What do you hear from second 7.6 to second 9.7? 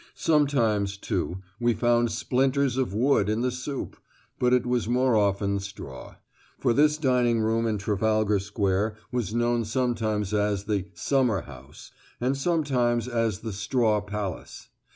in Trafalgar Square was known